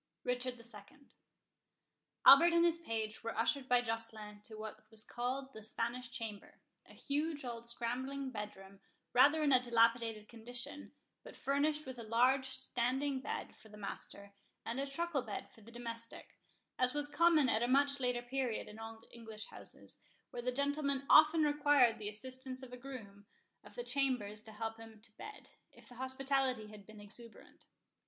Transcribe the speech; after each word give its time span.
RICHARD 0.23 0.55
II 0.59 0.97
Albert 2.25 2.53
and 2.55 2.65
his 2.65 2.79
page 2.79 3.23
were 3.23 3.37
ushered 3.37 3.69
by 3.69 3.83
Joceline 3.83 4.41
to 4.45 4.55
what 4.57 4.89
was 4.89 5.03
called 5.03 5.53
the 5.53 5.61
Spanish 5.61 6.09
Chamber, 6.09 6.59
a 6.87 6.95
huge 6.95 7.45
old 7.45 7.67
scrambling 7.69 8.31
bedroom, 8.31 8.79
rather 9.13 9.43
in 9.43 9.51
a 9.53 9.59
dilapidated 9.61 10.27
condition, 10.27 10.91
but 11.23 11.37
furnished 11.37 11.85
with 11.85 11.99
a 11.99 12.03
large 12.03 12.47
standing 12.47 13.19
bed 13.19 13.55
for 13.55 13.69
the 13.69 13.77
master, 13.77 14.33
and 14.65 14.79
a 14.79 14.87
truckle 14.87 15.21
bed 15.21 15.51
for 15.51 15.61
the 15.61 15.69
domestic, 15.71 16.35
as 16.79 16.95
was 16.95 17.07
common 17.07 17.47
at 17.47 17.61
a 17.61 17.67
much 17.67 17.99
later 17.99 18.23
period 18.23 18.67
in 18.67 18.79
old 18.79 19.05
English 19.11 19.45
houses, 19.49 19.99
where 20.31 20.41
the 20.41 20.51
gentleman 20.51 21.05
often 21.11 21.43
required 21.43 21.99
the 21.99 22.09
assistance 22.09 22.63
of 22.63 22.73
a 22.73 22.77
groom 22.77 23.27
of 23.63 23.75
the 23.75 23.83
chambers 23.83 24.41
to 24.41 24.51
help 24.51 24.79
him 24.79 24.99
to 24.99 25.11
bed, 25.15 25.51
if 25.71 25.87
the 25.89 25.93
hospitality 25.97 26.69
had 26.69 26.87
been 26.87 26.99
exuberant. 26.99 27.65